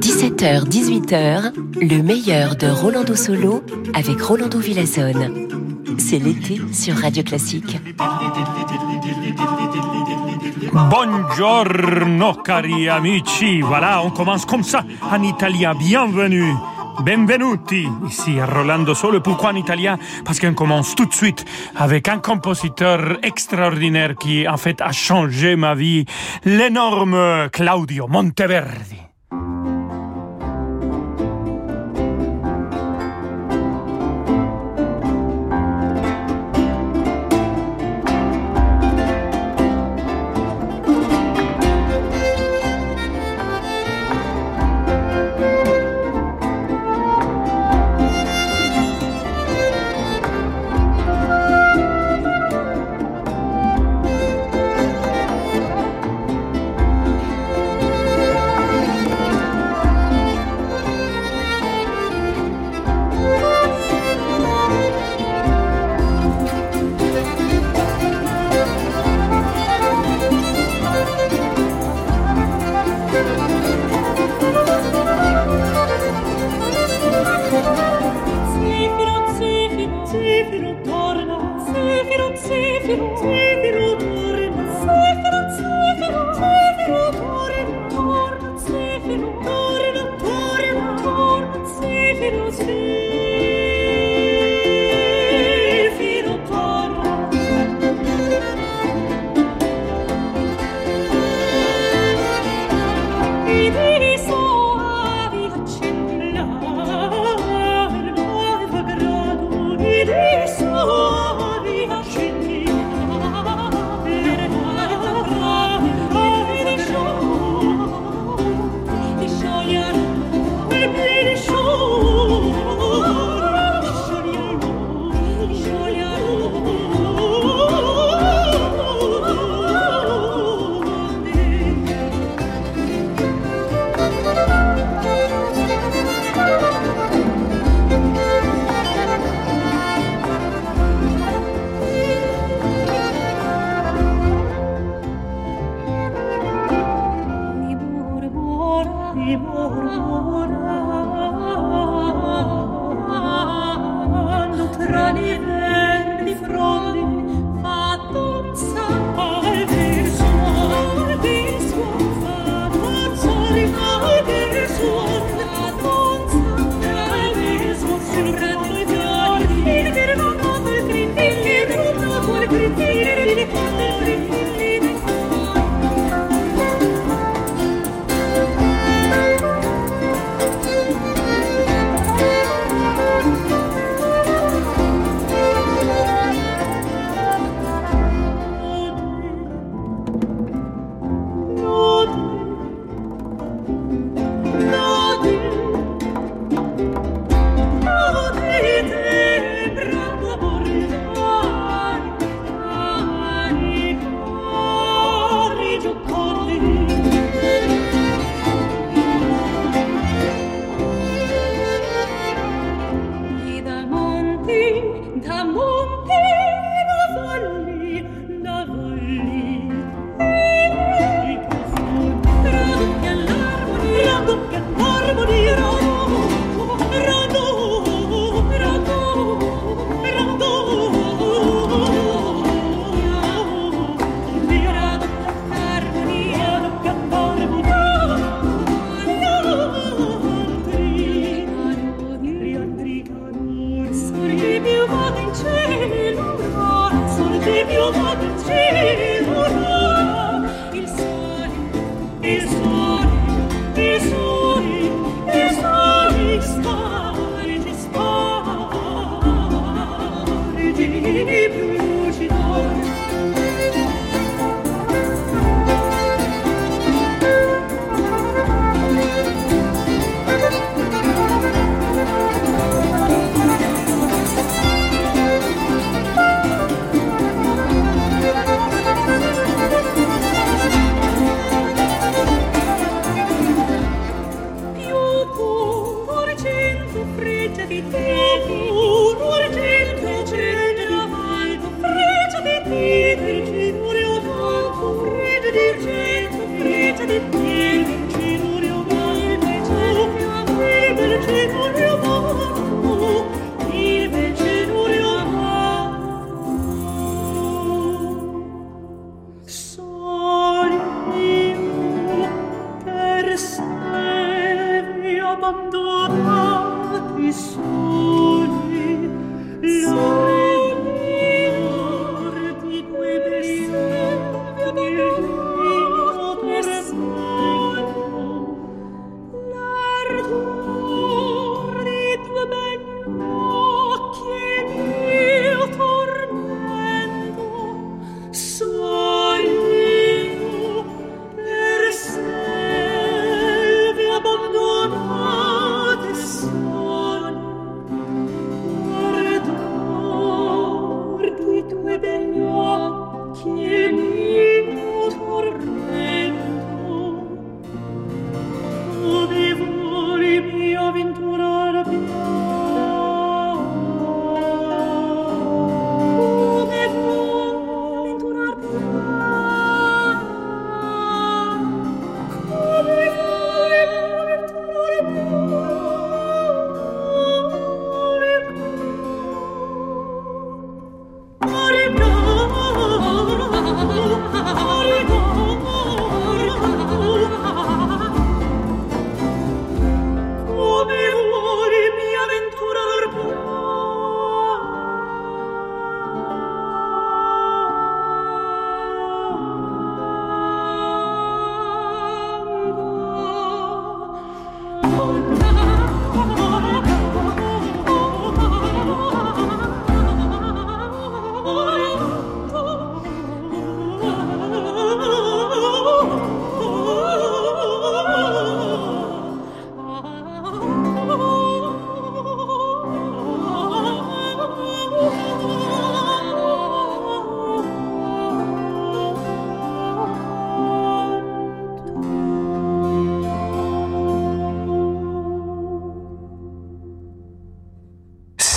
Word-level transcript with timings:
17h, 0.00 0.66
18h, 0.68 1.52
le 1.80 2.02
meilleur 2.02 2.56
de 2.56 2.66
Rolando 2.66 3.14
Solo 3.14 3.62
avec 3.94 4.20
Rolando 4.20 4.58
Villazone. 4.58 5.46
C'est 5.96 6.18
l'été 6.18 6.60
sur 6.72 6.96
Radio 6.96 7.22
Classique. 7.22 7.78
Buongiorno 10.72 12.34
cari 12.42 12.88
amici, 12.88 13.60
voilà, 13.60 14.02
on 14.04 14.10
commence 14.10 14.44
comme 14.44 14.64
ça 14.64 14.82
en 15.08 15.22
italien, 15.22 15.76
bienvenue. 15.76 16.52
Benvenuti 16.98 17.86
ici 18.06 18.38
à 18.40 18.46
Rolando 18.46 18.94
Solo. 18.94 19.20
Pourquoi 19.20 19.50
en 19.50 19.56
italien? 19.56 19.98
Parce 20.24 20.38
qu'on 20.38 20.54
commence 20.54 20.94
tout 20.94 21.06
de 21.06 21.14
suite 21.14 21.44
avec 21.76 22.08
un 22.08 22.18
compositeur 22.18 23.18
extraordinaire 23.22 24.14
qui 24.16 24.46
en 24.46 24.56
fait 24.56 24.80
a 24.80 24.92
changé 24.92 25.56
ma 25.56 25.74
vie, 25.74 26.04
l'énorme 26.44 27.48
Claudio 27.50 28.06
Monteverdi. 28.08 29.09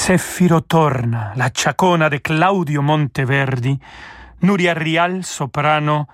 Seffiro 0.05 0.65
Torna, 0.65 1.31
la 1.37 1.49
Ciacona 1.49 2.09
de 2.09 2.19
Claudio 2.19 2.81
Monteverdi, 2.81 3.79
Nuria 4.41 4.73
Rial, 4.73 5.23
soprano, 5.23 6.07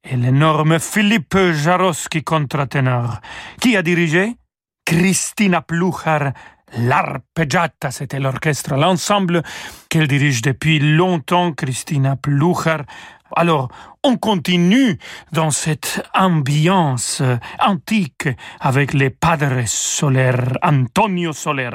et 0.00 0.16
l'énorme 0.16 0.78
Philippe 0.78 1.50
Jarosky, 1.50 2.22
contre-ténor. 2.22 3.20
Qui 3.58 3.76
a 3.76 3.82
dirigé? 3.82 4.36
Christina 4.84 5.60
Pluchar, 5.60 6.32
L'Arpeggiata, 6.76 7.90
c'était 7.90 8.20
l'orchestre, 8.20 8.76
l'ensemble 8.76 9.42
qu'elle 9.88 10.06
dirige 10.06 10.40
depuis 10.40 10.78
longtemps, 10.78 11.52
Christina 11.52 12.14
Pluchar. 12.14 12.84
Alors, 13.34 13.72
on 14.04 14.16
continue 14.16 14.98
dans 15.32 15.50
cette 15.50 16.02
ambiance 16.14 17.22
antique 17.60 18.28
avec 18.60 18.94
les 18.94 19.10
Padres 19.10 19.66
Soler, 19.66 20.32
Antonio 20.62 21.32
Soler, 21.32 21.70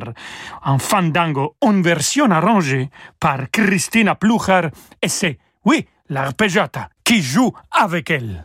en 0.63 0.77
fandango, 0.77 1.55
en 1.61 1.81
version 1.81 2.29
arrangée 2.31 2.89
par 3.19 3.49
Christina 3.51 4.15
Pluchar, 4.15 4.69
et 5.01 5.07
c'est, 5.07 5.39
oui, 5.65 5.87
l'arpeggiata 6.09 6.89
qui 7.03 7.21
joue 7.21 7.53
avec 7.71 8.09
elle. 8.09 8.43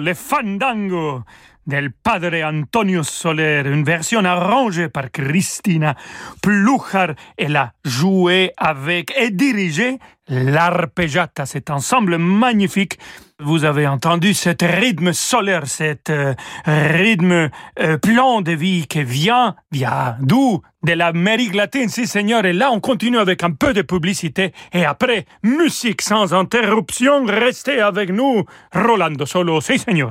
Adesso 0.00 0.02
le 0.02 0.14
fandango 0.14 1.24
del 1.70 1.92
padre 1.92 2.42
Antonio 2.44 3.02
Soler, 3.02 3.62
une 3.64 3.84
version 3.84 4.24
arrangée 4.24 4.88
par 4.88 5.10
Christina 5.10 5.94
Pluchar. 6.42 7.14
Elle 7.38 7.56
a 7.56 7.72
joué 7.84 8.52
avec 8.58 9.14
et 9.16 9.30
dirigé 9.30 9.98
l'arpeggiata, 10.28 11.46
cet 11.46 11.70
ensemble 11.70 12.18
magnifique. 12.18 12.98
Vous 13.38 13.64
avez 13.64 13.86
entendu 13.86 14.34
cet 14.34 14.62
rythme 14.62 15.12
solaire, 15.12 15.66
cet 15.66 16.10
euh, 16.10 16.34
rythme 16.66 17.50
euh, 17.78 17.96
plein 17.98 18.42
de 18.42 18.52
vie 18.52 18.86
qui 18.86 19.04
vient, 19.04 19.54
vient 19.72 20.16
d'où? 20.20 20.60
De 20.82 20.92
l'Amérique 20.92 21.54
latine, 21.54 21.88
si 21.88 22.06
seigneur. 22.06 22.44
Et 22.46 22.54
là, 22.54 22.70
on 22.72 22.80
continue 22.80 23.18
avec 23.18 23.44
un 23.44 23.52
peu 23.52 23.74
de 23.74 23.82
publicité. 23.82 24.52
Et 24.72 24.84
après, 24.84 25.26
musique 25.42 26.02
sans 26.02 26.32
interruption. 26.32 27.26
Restez 27.26 27.80
avec 27.80 28.10
nous, 28.10 28.44
Rolando 28.72 29.26
Solo, 29.26 29.60
si 29.60 29.78
seigneur. 29.78 30.10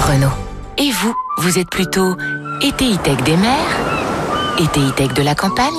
Renault. 0.00 0.28
Et 0.78 0.90
vous, 0.90 1.14
vous 1.38 1.58
êtes 1.58 1.70
plutôt 1.70 2.16
ETI-Tech 2.62 3.22
des 3.24 3.36
mers, 3.36 3.78
ETI-Tech 4.58 5.14
de 5.14 5.22
la 5.22 5.34
campagne 5.34 5.72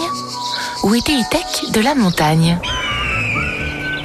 ou 0.84 0.94
ETI-Tech 0.94 1.72
de 1.74 1.82
la 1.82 1.96
montagne? 1.96 2.58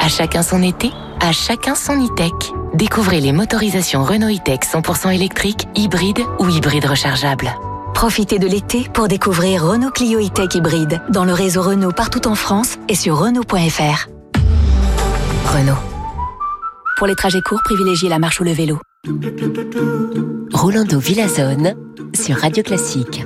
À 0.01 0.09
chacun 0.09 0.42
son 0.42 0.62
été, 0.62 0.90
à 1.20 1.33
chacun 1.33 1.75
son 1.75 2.05
e-tech. 2.05 2.33
Découvrez 2.75 3.20
les 3.20 3.33
motorisations 3.33 4.05
Renault 4.05 4.35
e-Tech 4.35 4.61
100% 4.61 5.14
électriques, 5.14 5.66
hybrides 5.75 6.22
ou 6.38 6.48
hybrides 6.48 6.87
rechargeables. 6.87 7.53
Profitez 7.94 8.38
de 8.38 8.46
l'été 8.46 8.88
pour 8.92 9.09
découvrir 9.09 9.64
Renault 9.64 9.90
Clio 9.90 10.20
e-Tech 10.20 10.55
hybride 10.55 11.01
dans 11.11 11.25
le 11.25 11.33
réseau 11.33 11.62
Renault 11.62 11.92
partout 11.92 12.27
en 12.27 12.35
France 12.35 12.79
et 12.88 12.94
sur 12.94 13.18
Renault.fr. 13.18 14.09
Renault. 15.55 15.91
Pour 17.03 17.09
les 17.09 17.17
trajets 17.17 17.43
courts, 17.43 17.62
privilégiez 17.65 18.09
la 18.09 18.21
marche 18.21 18.41
ou 18.41 18.45
le 18.45 18.53
vélo. 18.53 18.79
Rolando 20.53 21.01
Villazone 21.01 21.75
sur 22.15 22.37
Radio 22.37 22.62
Classique. 22.62 23.25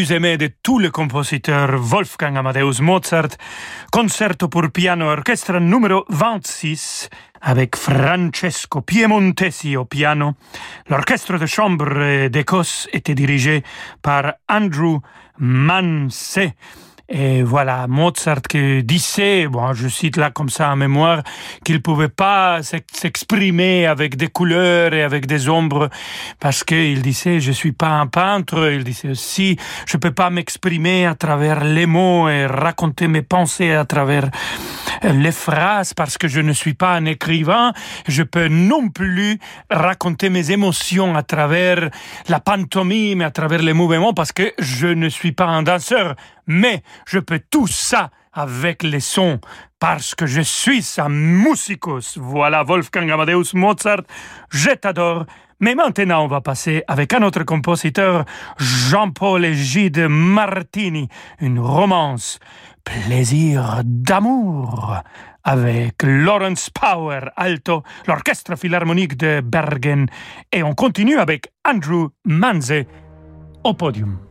Plus 0.00 0.12
aimé 0.12 0.38
de 0.38 0.50
tous 0.62 0.78
les 0.78 0.90
compositeurs, 0.90 1.76
Wolfgang 1.76 2.34
Amadeus 2.38 2.80
Mozart, 2.80 3.36
concerto 3.92 4.48
pour 4.48 4.70
piano 4.70 5.10
orchestre 5.10 5.58
numéro 5.58 6.06
26, 6.08 7.10
avec 7.42 7.76
Francesco 7.76 8.80
Piemontesi 8.80 9.76
au 9.76 9.84
piano. 9.84 10.36
L'orchestre 10.88 11.36
de 11.36 11.44
chambre 11.44 12.28
d'Écosse 12.28 12.88
était 12.94 13.14
dirigé 13.14 13.62
par 14.00 14.36
Andrew 14.48 15.00
Mansey. 15.38 16.54
Et 17.12 17.42
voilà, 17.42 17.88
Mozart 17.88 18.42
qui 18.42 18.84
disait, 18.84 19.48
bon, 19.48 19.72
je 19.72 19.88
cite 19.88 20.16
là 20.16 20.30
comme 20.30 20.48
ça 20.48 20.70
en 20.70 20.76
mémoire, 20.76 21.24
qu'il 21.64 21.82
pouvait 21.82 22.08
pas 22.08 22.60
s'exprimer 22.62 23.86
avec 23.86 24.16
des 24.16 24.28
couleurs 24.28 24.94
et 24.94 25.02
avec 25.02 25.26
des 25.26 25.48
ombres 25.48 25.90
parce 26.38 26.62
qu'il 26.62 27.02
disait, 27.02 27.40
je 27.40 27.50
suis 27.50 27.72
pas 27.72 27.88
un 27.88 28.06
peintre. 28.06 28.70
Il 28.70 28.84
disait 28.84 29.10
aussi, 29.10 29.56
je 29.86 29.96
peux 29.96 30.12
pas 30.12 30.30
m'exprimer 30.30 31.04
à 31.04 31.16
travers 31.16 31.64
les 31.64 31.86
mots 31.86 32.28
et 32.28 32.46
raconter 32.46 33.08
mes 33.08 33.22
pensées 33.22 33.72
à 33.72 33.84
travers 33.84 34.30
les 35.02 35.32
phrases 35.32 35.94
parce 35.94 36.16
que 36.16 36.28
je 36.28 36.40
ne 36.40 36.52
suis 36.52 36.74
pas 36.74 36.94
un 36.94 37.06
écrivain. 37.06 37.72
Je 38.06 38.22
peux 38.22 38.46
non 38.46 38.88
plus 38.88 39.40
raconter 39.68 40.30
mes 40.30 40.52
émotions 40.52 41.16
à 41.16 41.24
travers 41.24 41.90
la 42.28 42.38
pantomime, 42.38 43.22
à 43.22 43.32
travers 43.32 43.62
les 43.62 43.72
mouvements 43.72 44.14
parce 44.14 44.30
que 44.30 44.52
je 44.60 44.86
ne 44.86 45.08
suis 45.08 45.32
pas 45.32 45.46
un 45.46 45.64
danseur 45.64 46.14
mais 46.50 46.82
je 47.06 47.20
peux 47.20 47.40
tout 47.48 47.68
ça 47.68 48.10
avec 48.32 48.82
les 48.82 49.00
sons 49.00 49.40
parce 49.78 50.16
que 50.16 50.26
je 50.26 50.40
suis 50.40 50.84
un 50.98 51.08
musicus. 51.08 52.18
Voilà 52.18 52.64
Wolfgang 52.64 53.08
Amadeus 53.08 53.54
Mozart, 53.54 54.02
je 54.50 54.70
t'adore. 54.70 55.26
Mais 55.60 55.74
maintenant, 55.74 56.24
on 56.24 56.26
va 56.26 56.40
passer 56.40 56.82
avec 56.88 57.12
un 57.12 57.22
autre 57.22 57.44
compositeur, 57.44 58.24
Jean-Paul 58.58 59.52
Gide 59.52 60.06
Martini, 60.08 61.08
une 61.38 61.60
romance, 61.60 62.40
plaisir 62.82 63.82
d'amour, 63.84 64.96
avec 65.44 66.02
Lawrence 66.02 66.70
Power 66.70 67.30
alto, 67.36 67.82
l'orchestre 68.06 68.56
philharmonique 68.56 69.18
de 69.18 69.42
Bergen, 69.42 70.06
et 70.50 70.62
on 70.62 70.74
continue 70.74 71.18
avec 71.18 71.52
Andrew 71.64 72.08
Manze 72.24 72.86
au 73.62 73.74
podium. 73.74 74.29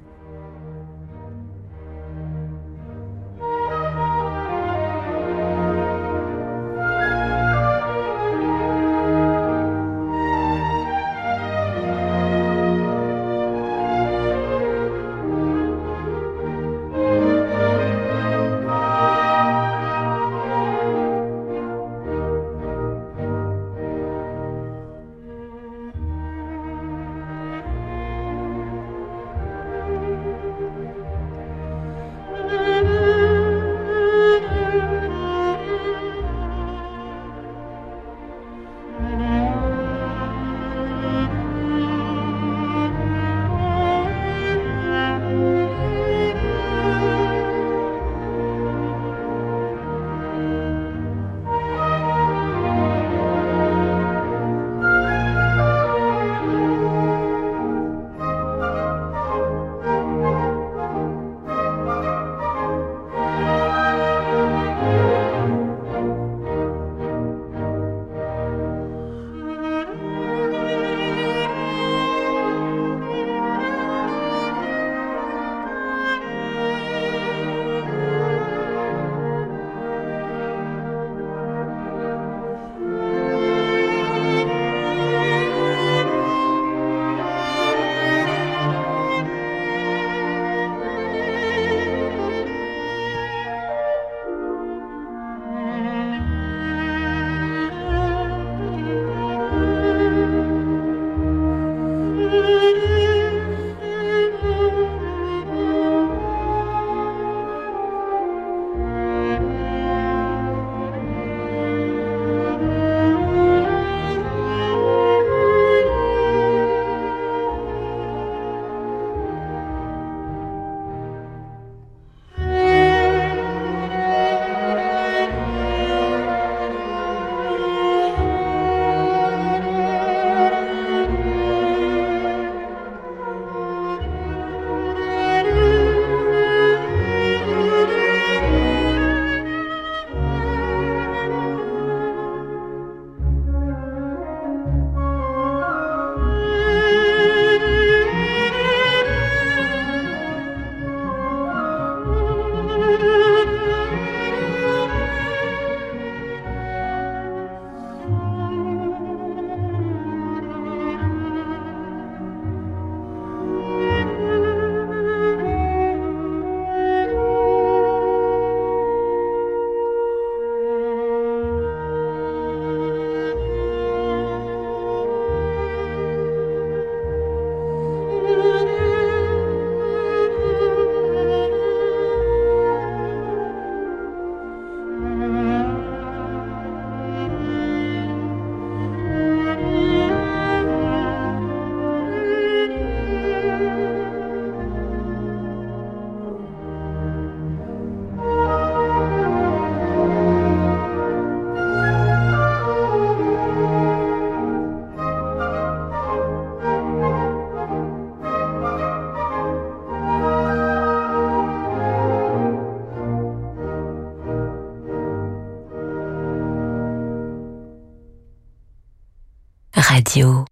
Radio 219.89 220.45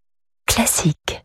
Classique. 0.48 1.24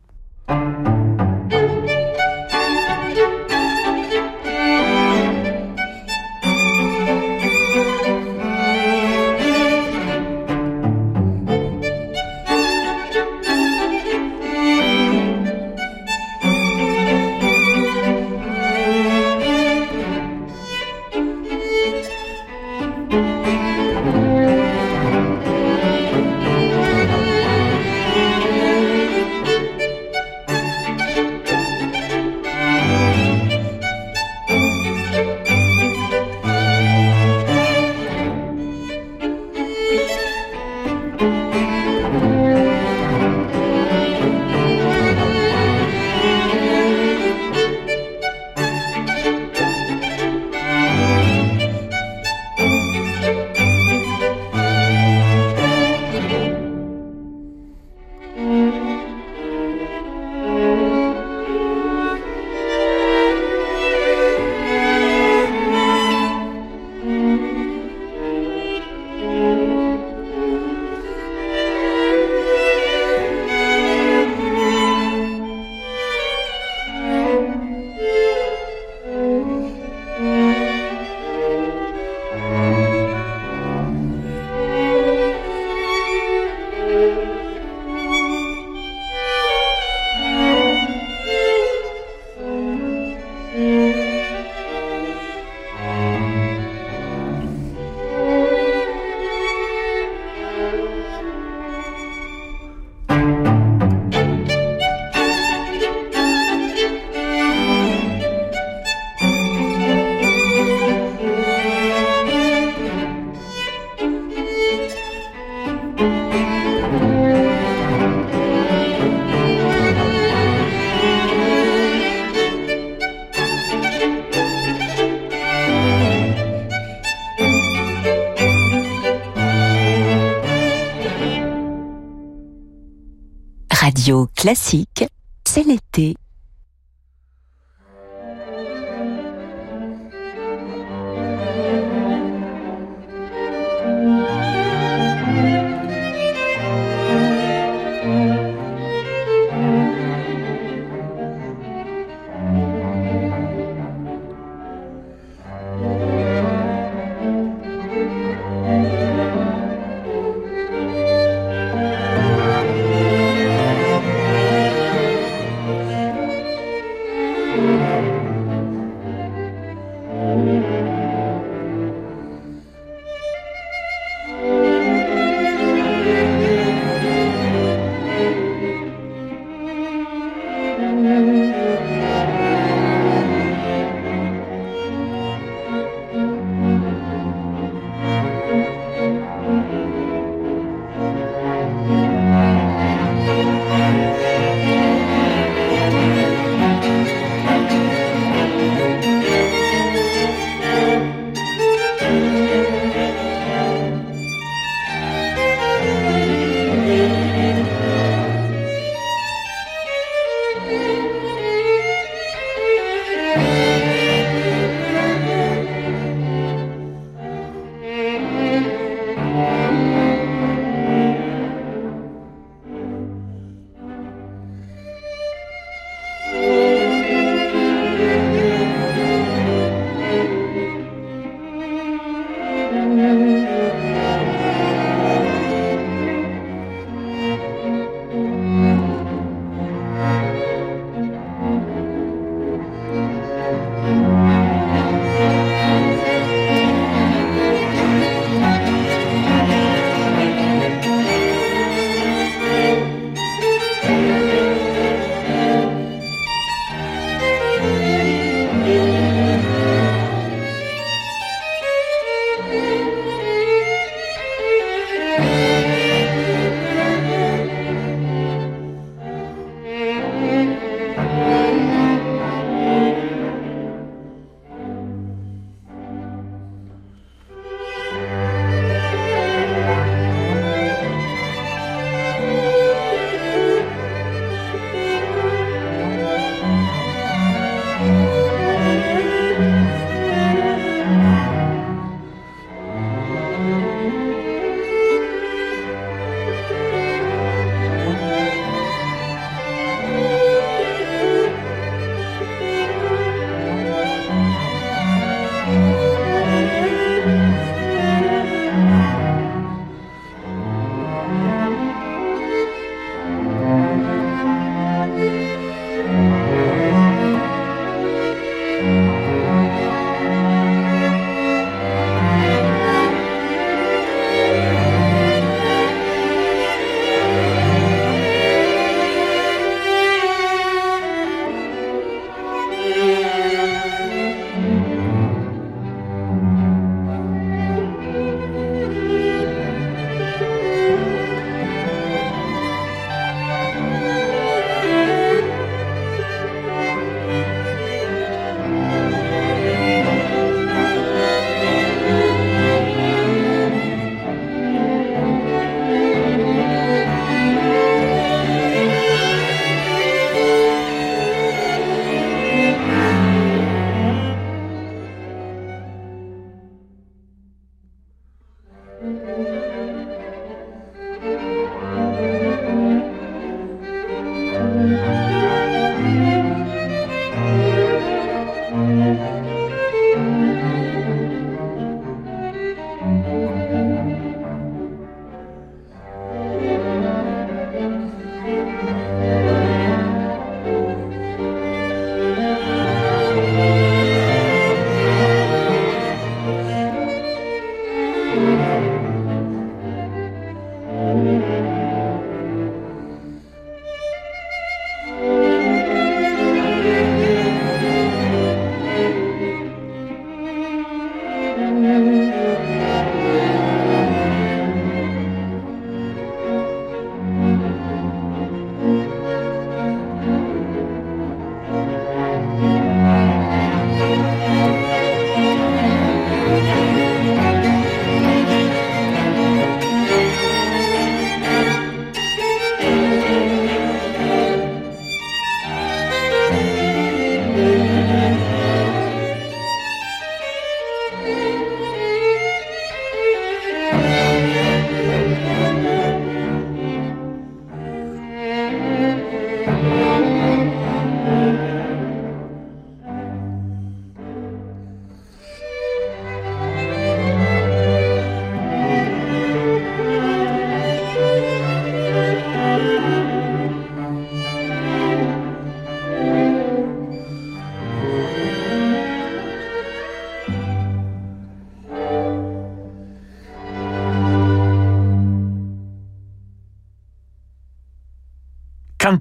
Classique, 134.43 135.05
c'est 135.45 135.63
l'été. 135.63 136.17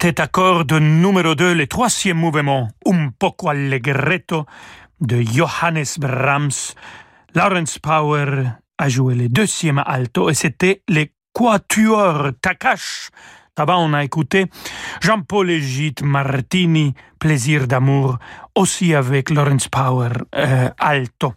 Cantate 0.01 0.19
à 0.19 0.27
cordes 0.27 0.73
numéro 0.73 1.35
2, 1.35 1.53
le 1.53 1.67
troisième 1.67 2.17
mouvement, 2.17 2.69
Un 2.87 3.09
poco 3.19 3.49
allegretto, 3.49 4.47
de 4.99 5.21
Johannes 5.21 5.99
Brahms. 5.99 6.73
Lawrence 7.35 7.77
Power 7.77 8.45
a 8.79 8.89
joué 8.89 9.13
le 9.13 9.29
deuxième 9.29 9.77
alto 9.85 10.31
et 10.31 10.33
c'était 10.33 10.81
le 10.89 11.05
Quatuor 11.33 12.31
Takash. 12.41 13.11
Là-bas, 13.55 13.77
on 13.77 13.93
a 13.93 14.03
écouté 14.03 14.47
Jean-Paul 15.01 15.51
Egide 15.51 16.01
Martini, 16.01 16.95
Plaisir 17.19 17.67
d'amour, 17.67 18.17
aussi 18.55 18.95
avec 18.95 19.29
Lawrence 19.29 19.67
Power, 19.67 20.09
euh, 20.33 20.69
alto. 20.79 21.35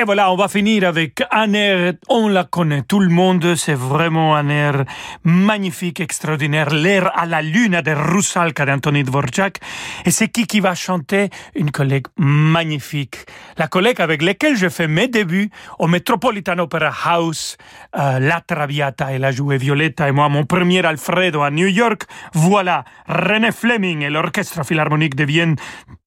Et 0.00 0.04
voilà, 0.04 0.32
on 0.32 0.36
va 0.36 0.48
finir 0.48 0.88
avec 0.88 1.22
un 1.30 1.52
air, 1.52 1.92
on 2.08 2.28
la 2.28 2.44
connaît, 2.44 2.80
tout 2.80 3.00
le 3.00 3.10
monde, 3.10 3.54
c'est 3.54 3.74
vraiment 3.74 4.34
un 4.34 4.48
air 4.48 4.86
magnifique, 5.24 6.00
extraordinaire, 6.00 6.70
l'air 6.70 7.12
à 7.18 7.26
la 7.26 7.42
lune 7.42 7.82
de 7.82 7.90
Rusalka 7.90 8.64
d'Anthony 8.64 9.04
Dvorak. 9.04 9.60
Et 10.06 10.10
c'est 10.10 10.28
qui 10.28 10.46
qui 10.46 10.60
va 10.60 10.74
chanter? 10.74 11.28
Une 11.54 11.70
collègue 11.70 12.06
magnifique. 12.16 13.26
La 13.58 13.68
collègue 13.68 14.00
avec 14.00 14.22
laquelle 14.22 14.56
je 14.56 14.70
fais 14.70 14.88
mes 14.88 15.06
débuts 15.06 15.50
au 15.78 15.86
Metropolitan 15.86 16.58
Opera 16.60 16.92
House, 17.04 17.58
euh, 17.98 18.18
La 18.20 18.40
Traviata, 18.40 19.12
elle 19.12 19.26
a 19.26 19.32
joué 19.32 19.58
Violetta 19.58 20.08
et 20.08 20.12
moi, 20.12 20.30
mon 20.30 20.46
premier 20.46 20.82
Alfredo 20.82 21.42
à 21.42 21.50
New 21.50 21.68
York. 21.68 22.04
Voilà, 22.32 22.86
René 23.06 23.52
Fleming 23.52 24.00
et 24.00 24.08
l'Orchestre 24.08 24.64
Philharmonique 24.64 25.14
de 25.14 25.24
Vienne, 25.24 25.56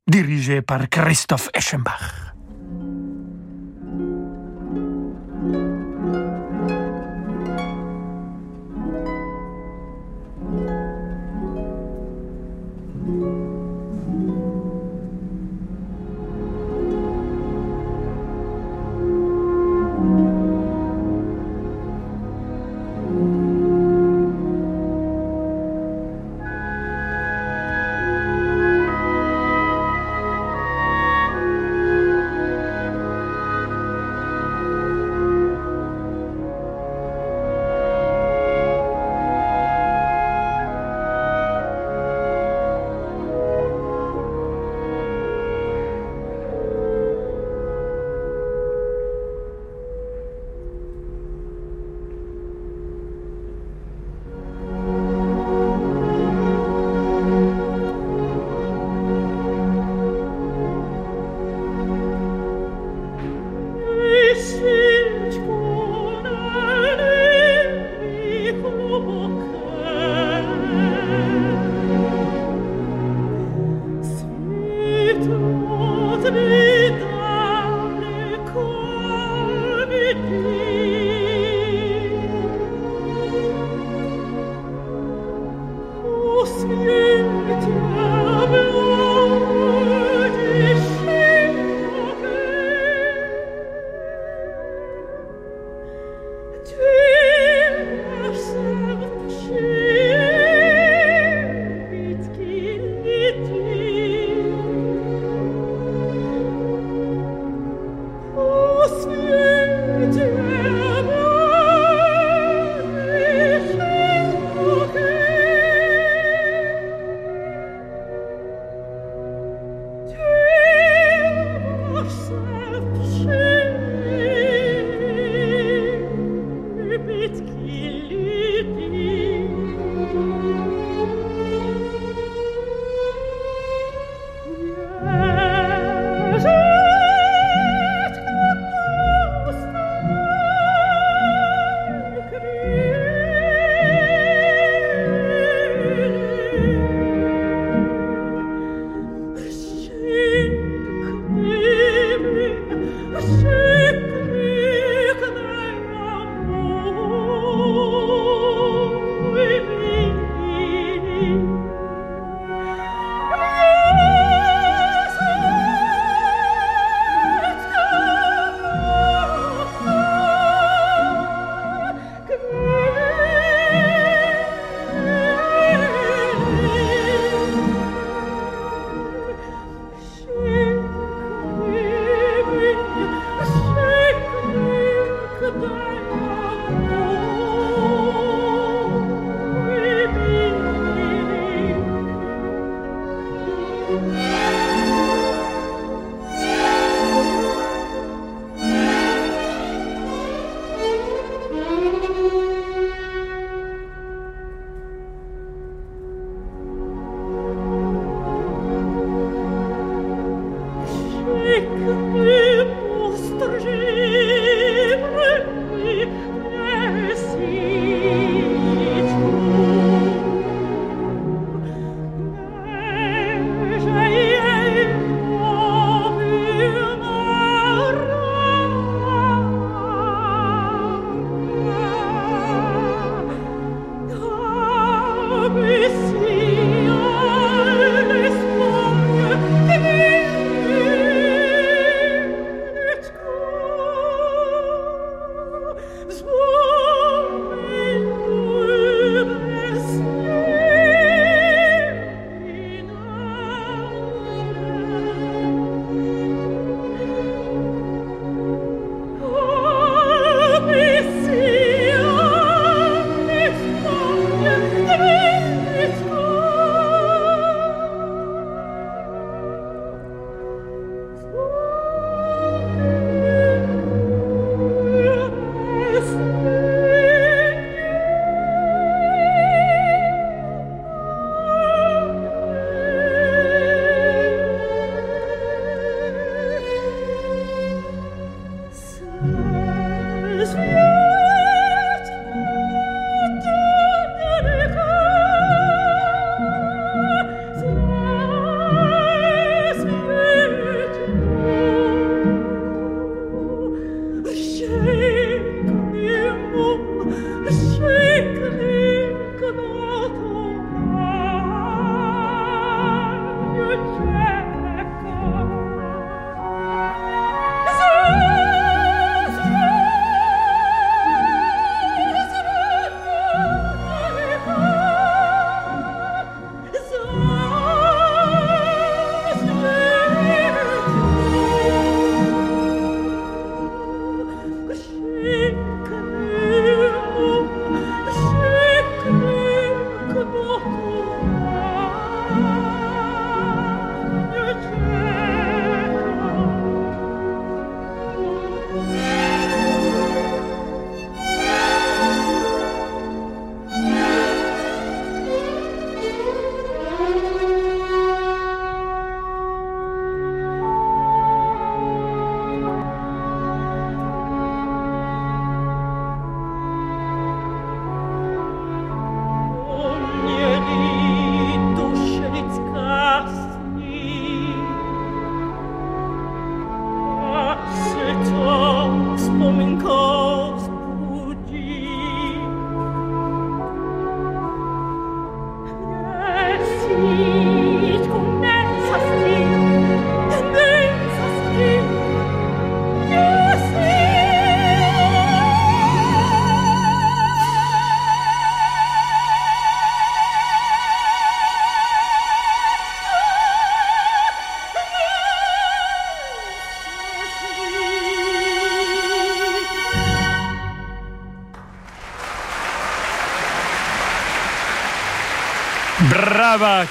dirigé 0.07 0.63
par 0.63 0.89
Christoph 0.89 1.49
Eschenbach. 1.53 2.32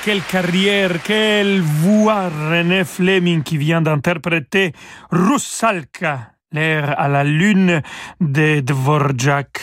Quelle 0.04 0.22
carrière, 0.22 1.00
quelle 1.04 1.60
voix 1.60 2.28
René 2.28 2.82
Fleming 2.82 3.44
qui 3.44 3.58
vient 3.58 3.80
d'interpréter 3.80 4.72
Russalka 5.12 6.32
l'air 6.50 6.98
à 6.98 7.06
la 7.06 7.22
lune 7.22 7.80
de 8.20 8.58
Dvorak. 8.58 9.60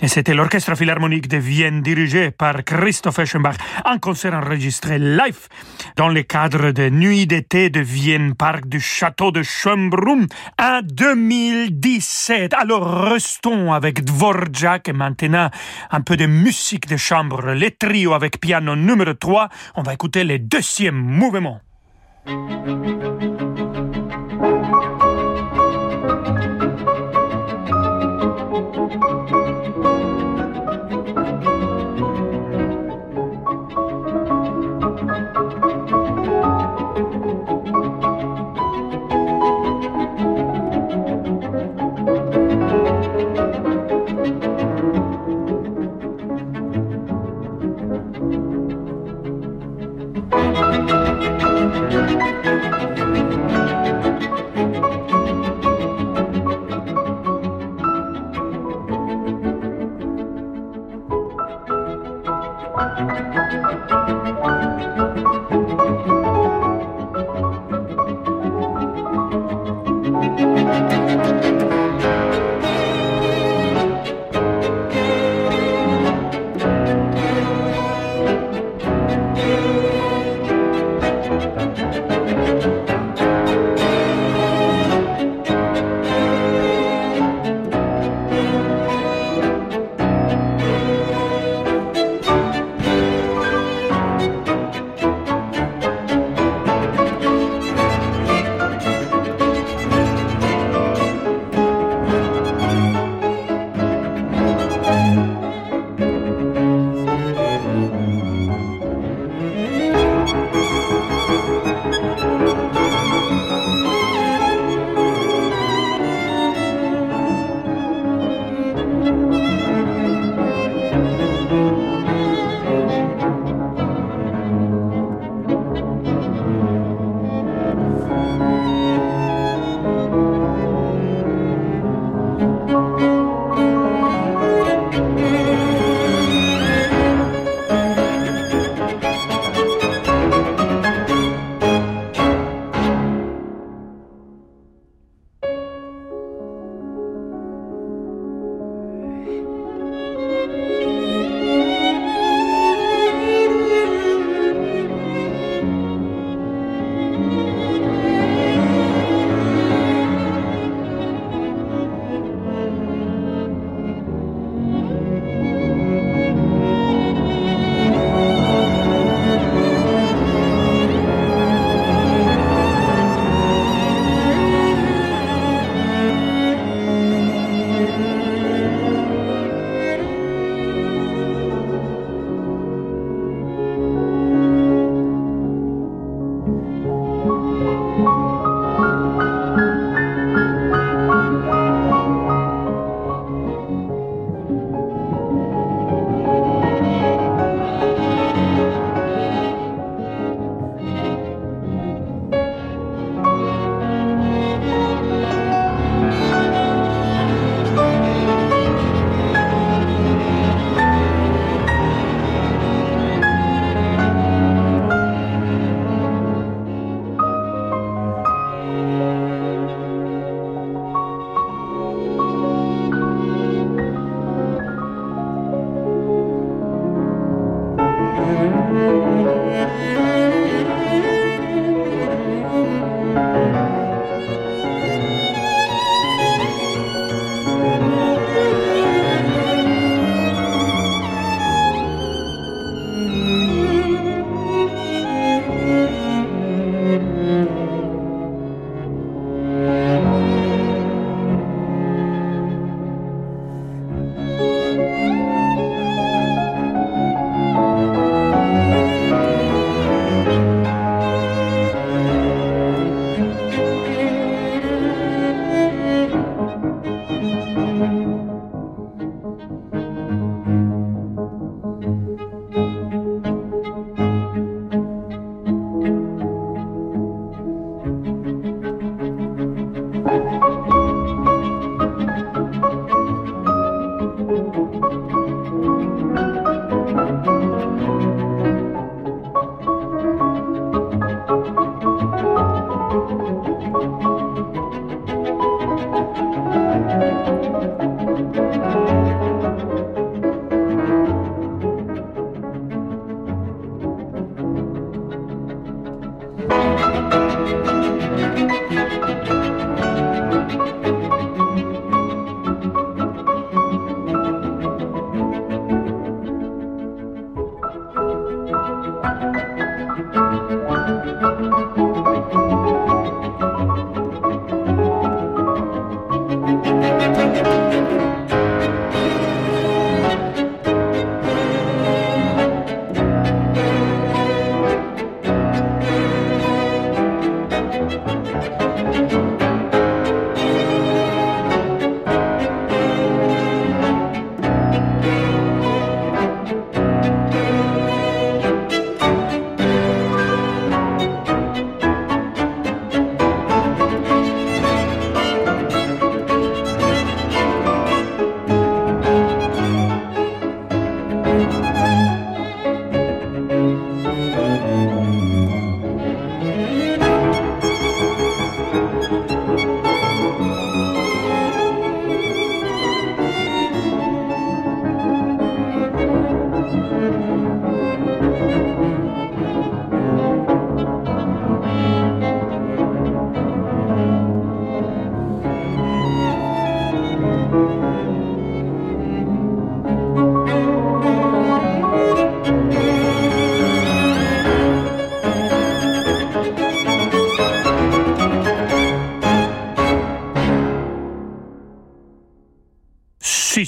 Et 0.00 0.08
c'était 0.08 0.34
l'orchestre 0.34 0.74
philharmonique 0.74 1.26
de 1.28 1.38
Vienne 1.38 1.80
dirigé 1.80 2.30
par 2.30 2.64
Christoph 2.64 3.18
Eschenbach, 3.18 3.56
un 3.84 3.98
concert 3.98 4.34
enregistré 4.34 4.98
live 4.98 5.48
dans 5.96 6.08
le 6.08 6.22
cadre 6.22 6.70
de 6.70 6.90
Nuit 6.90 7.26
d'été 7.26 7.70
de 7.70 7.80
Vienne, 7.80 8.34
parc 8.34 8.66
du 8.66 8.78
château 8.78 9.30
de 9.30 9.42
Schönbrunn 9.42 10.26
en 10.60 10.80
2017. 10.82 12.52
Alors 12.52 13.04
restons 13.04 13.72
avec 13.72 14.04
Dvorak 14.04 14.88
et 14.88 14.92
maintenant 14.92 15.50
un 15.90 16.00
peu 16.02 16.16
de 16.16 16.26
musique 16.26 16.86
de 16.88 16.98
chambre, 16.98 17.52
les 17.52 17.70
trio 17.70 18.12
avec 18.12 18.38
piano 18.38 18.76
numéro 18.76 19.14
3. 19.14 19.48
On 19.76 19.82
va 19.82 19.94
écouter 19.94 20.24
le 20.24 20.38
deuxième 20.38 20.96
mouvement. 20.96 21.60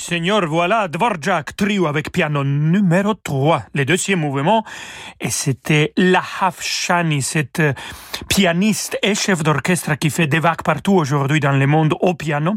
Seigneur, 0.09 0.47
voilà 0.47 0.89
Dvorak 0.89 1.55
trio 1.55 1.87
avec 1.87 2.11
piano 2.11 2.43
numéro 2.43 3.13
3, 3.13 3.65
le 3.75 3.85
deuxième 3.85 4.21
mouvement. 4.21 4.65
Et 5.21 5.29
c'était 5.29 5.93
Lahav 5.99 6.57
Shani, 6.63 7.21
cette 7.21 7.61
euh, 7.61 7.75
pianiste 8.39 8.97
et 9.03 9.17
chef 9.17 9.43
d'orchestre 9.43 9.97
qui 9.97 10.11
fait 10.11 10.29
des 10.29 10.39
vagues 10.39 10.63
partout 10.63 10.93
aujourd'hui 10.93 11.41
dans 11.41 11.51
le 11.51 11.67
monde 11.67 11.97
au 12.01 12.15
piano. 12.15 12.55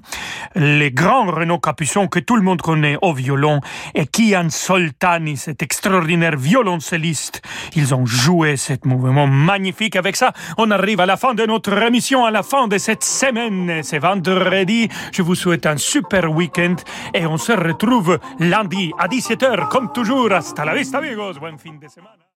Les 0.53 0.91
grands 0.91 1.25
Renaud 1.25 1.57
Capuçon 1.57 2.07
que 2.07 2.19
tout 2.19 2.35
le 2.35 2.43
monde 2.43 2.61
connaît 2.61 2.99
au 3.01 3.13
violon 3.13 3.61
et 3.95 4.05
Kian 4.05 4.51
Soltani, 4.51 5.37
cet 5.37 5.63
extraordinaire 5.63 6.37
violoncelliste. 6.37 7.41
Ils 7.75 7.95
ont 7.95 8.05
joué 8.05 8.57
ce 8.57 8.73
mouvement 8.85 9.25
magnifique. 9.25 9.95
Avec 9.95 10.17
ça, 10.17 10.33
on 10.59 10.69
arrive 10.69 10.99
à 10.99 11.07
la 11.07 11.17
fin 11.17 11.33
de 11.33 11.47
notre 11.47 11.73
émission, 11.81 12.25
à 12.25 12.29
la 12.29 12.43
fin 12.43 12.67
de 12.67 12.77
cette 12.77 13.03
semaine. 13.03 13.81
C'est 13.81 13.97
vendredi. 13.97 14.87
Je 15.11 15.23
vous 15.23 15.33
souhaite 15.33 15.65
un 15.65 15.77
super 15.77 16.31
week-end 16.31 16.75
et 17.15 17.25
on 17.25 17.37
se 17.37 17.53
retrouve 17.53 18.19
lundi 18.37 18.91
à 18.99 19.07
17h 19.07 19.67
comme 19.69 19.91
toujours. 19.91 20.31
Hasta 20.31 20.63
la 20.63 20.75
vista 20.75 20.99
amigos. 20.99 21.39
Buen 21.39 21.57
fin 21.57 21.73
de 21.81 21.87
semana. 21.87 22.21